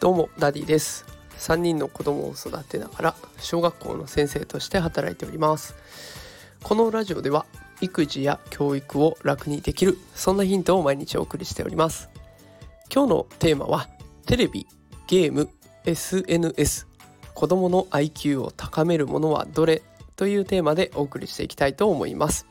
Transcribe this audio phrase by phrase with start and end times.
[0.00, 1.06] どうもダディです。
[1.38, 5.74] 3人の子供を育てながら小学校の先生として働いております。
[6.62, 7.46] このラジオでは
[7.80, 12.10] 育児や教育を楽にできるそんなヒントを毎日お送りしております。
[12.94, 13.88] 今日のテーマは
[14.26, 14.66] テレビ、
[15.06, 15.48] ゲーム、
[15.86, 16.86] SNS
[17.34, 19.82] 子供の IQ を高めるものはどれ
[20.16, 22.46] というテーマでお送りしていきたいと思います、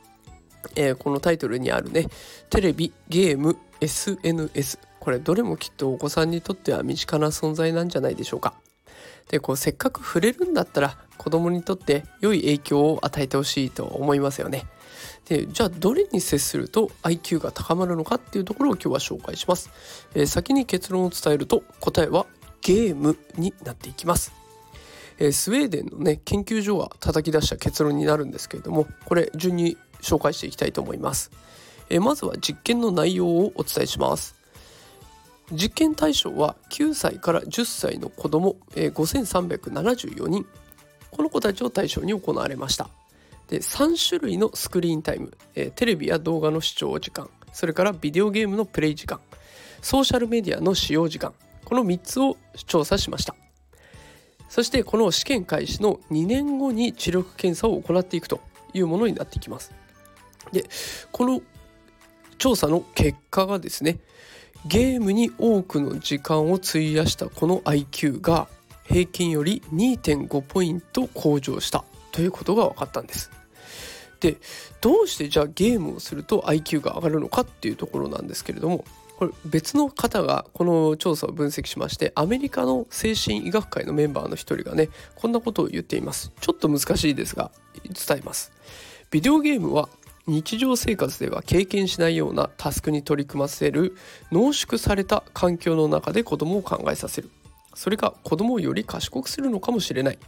[0.76, 2.06] えー、このタイトルにあるね
[2.50, 8.54] テレビ、ゲーム、SNS これどれもきっとお子さんにとっては身近な存在なんじゃないでしょうか。
[9.28, 14.64] でこうせっかく触れるんだったら子供にとって良い影響を与えてほしいと思いますよね。
[15.26, 19.70] でじゃあどれに接すると IQ が高まるのかっていうところを今日は紹介します。
[20.14, 22.26] えー、先に結論を伝えると答えは
[22.60, 24.32] ゲームになっていきます。
[25.18, 31.30] えー、スウェーデンのね研究所が叩き出した結論になるんですけれどもこれ順に紹介していきたいと思います。
[31.90, 34.34] え、まずは実験の内容をお伝えします。
[35.52, 40.46] 実験対象は9歳から10歳の子ども、え、5374人
[41.10, 42.88] この子たちを対象に行われました
[43.48, 49.20] で3種類のスクリーンタイム、え、テレビや動画の視聴時間それからビデオゲームのプレイ時間
[49.82, 53.36] ソーシャルメディアの使用時間この3つを調査しました
[54.48, 58.40] そしてこの試験開始の2年後に知力検査を行っていくと
[58.72, 59.72] いうものになっていきます
[60.52, 60.64] で
[61.12, 61.42] この
[62.38, 63.98] 調査の結果がですね
[64.66, 68.48] ゲームに多くの時間を費やしたこの IQ が
[68.84, 73.30] 平均より2.5ポイント向上したということが分かったんです。
[74.20, 74.38] で
[74.80, 78.84] どうしてじゃあゲームをすると IQ が上がるのかっていうところなんですけれども
[79.18, 87.50] これ別の方がこの調査を分析しましてアメリカの精神医学会のメンバーの一人がねこんなことを言っていますちょっと難しいですが
[87.84, 88.50] 伝えます
[89.10, 89.88] ビデオゲームは
[90.26, 93.94] 日常生活では経験しないようなタスクに取り組ませる
[94.32, 97.30] 濃縮された環境の中で子供を考えさせる。
[97.74, 100.18] それが子供をより賢くするのかもしれない。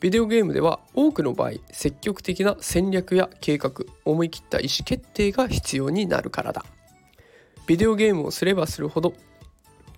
[0.00, 3.72] ビデオゲームでは多くの場合積極的な戦略や計画
[4.04, 6.64] 思い切った意思決定が必要になるからだ。
[7.66, 9.12] ビデオゲームをすればするほど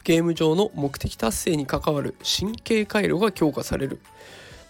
[0.02, 4.00] ゲーム上の目的達成に関わる神経回路が強化される。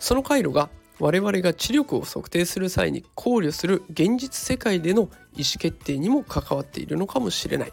[0.01, 0.69] その回路が
[1.01, 5.11] 我々が知力を測定する際に考慮する現実世界での意思
[5.59, 7.73] 決定にも関わっているのかもしれない。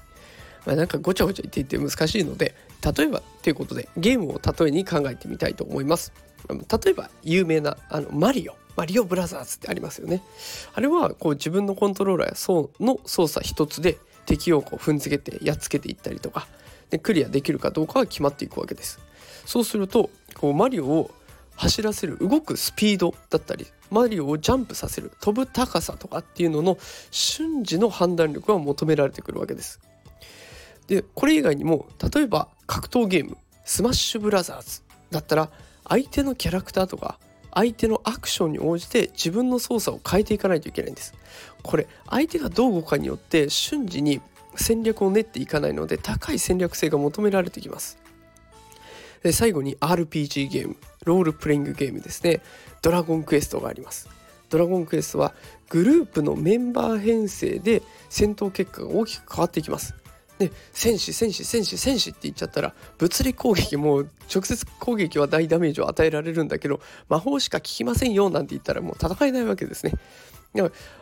[0.66, 6.14] まあ、なんかごちゃごちゃ言っていて難しいので例えばということでゲームを例えに考えてみたいと思います。
[6.48, 10.22] 例えば有名なあのマリオマリオブラザーズってありますよね。
[10.74, 16.48] あれはこう自分のコントローラーや層の操作一つで敵をこう踏んづけてやっつけていったりとか
[16.90, 19.00] でクリアできるかどうかは決まっていくわけです。
[19.46, 21.12] そうするとこうマリオを
[21.58, 26.78] 走らせる動くスピードだったりマリオをジャンプさせる飛ぶ高さとかっていうのの
[27.12, 29.82] 瞬時の判断力が求められてくるわけです。
[30.88, 34.82] でこれ以外にも例えば格闘ゲームスマッシュブラザーズ
[35.12, 35.50] だったら
[35.88, 37.20] 相手のキャラクターとか
[37.54, 41.14] 相手のアクションに応じて自分の操作を変えていかないといけないんです。
[41.64, 44.22] これ相手がどう動くかによって瞬時に
[44.56, 47.98] 戦略を練っていかないので高い戦略性が求められてきます。
[49.28, 52.40] で最後に RPG ゲームロールプレイングゲームですね。
[52.82, 54.08] ドラゴンクエストがあります。
[54.50, 55.34] ドラゴンクエストは
[55.68, 59.96] グループのメンバー編成で戦闘結果が大きく変わっていきます。
[60.40, 66.80] で戦士戦士戦士戦士って言っちゃったら物理攻撃も直接攻撃は大ダメージを与えられるんだけど
[67.10, 69.92] 魔法しか効きませんよなんて言ったらもう戦えないわけですね。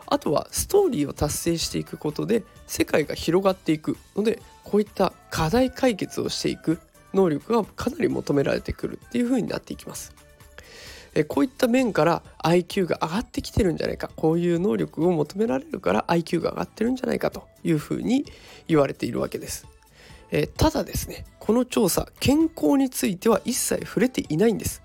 [0.06, 6.80] あとはストーリーを達成していくことで世界が広がっていくのでこういった課題解決をしていく。
[7.14, 10.14] 能力がかなり求められてくるっていう風になっていきます。
[11.14, 18.26] えこういった面から IQ が上がってきてるんじゃないかこういう能力を求められるから IQ が上がってるんじゃないかというふうに
[18.68, 19.66] 言われているわけです。
[20.30, 24.82] えただですねこの調査健康については一切触れていないんです。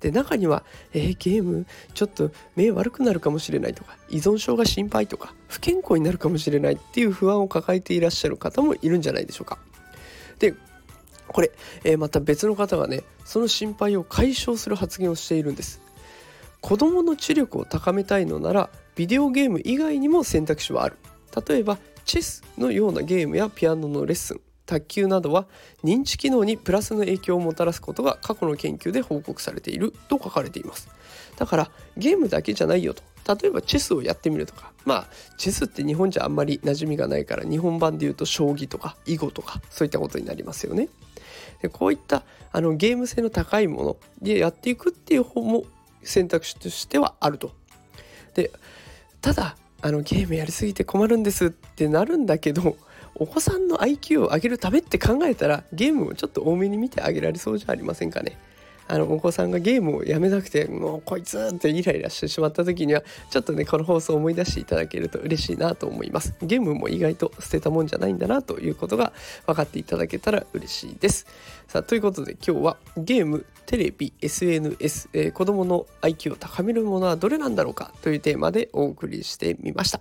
[0.00, 9.58] で中には、えー、ゲームちょっと目悪くなるかもしれないとか依存症が心配とか不健康になるかもしれないっていう不安を抱えていらっしゃる方もいるんじゃないでしょうか。
[10.38, 10.54] で
[11.32, 11.52] これ、
[11.84, 15.80] えー、また別の方がねその心配を解消する発言をしているんです。
[16.60, 20.96] 子どもの知力を高めたいのならビデオゲーム以外にも選択肢はある。
[21.48, 25.46] 例えばチェスのようなゲームやピアノのレッスン卓球などは
[25.82, 30.88] 認知機能にプラスの影響をもたらすことが過去の研究で報告されていると書かれています。
[31.36, 33.02] だからゲームだけじゃないよと。
[33.34, 34.72] 例えばチェスをやってみるとか。
[34.84, 40.88] まあチェスって日本じゃあんまり馴染みがないから日本版で言うと将棋とか囲碁とかそういったことになりますよね。
[41.62, 42.22] でこういった
[42.52, 45.64] あのゲーム性の高いものでやっていくっていう方も
[46.02, 47.52] 選択肢としてはあると。
[48.34, 48.50] で
[49.20, 52.76] ただあのゲームやりすぎて困るんですってなるんだけど
[53.14, 58.38] お子さんの IQ を上げるためって考えたらゲームをちょっと多めに見てあげられそうじゃありませんかね。
[58.90, 66.34] あのお子さんがゲームをやめなくてもうこいつってイライラしてしまった時にはちょっとねこの放送を思い出していただけると嬉しいなと思います。
[66.42, 69.12] ゲームも意外と捨てたもんじゃないんだなということが
[69.46, 71.26] 分かっていただけたら嬉しいです。
[71.68, 80.00] さあということで今日はゲームテレビ SNS、えー、子どもの IQ を高めるものはどれなんだろうかというテーマでお送りしてみました。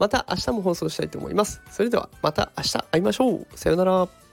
[0.00, 1.60] また明日も放送したいと思います。
[1.70, 3.46] それではまた明日会いましょう。
[3.54, 4.23] さようなら。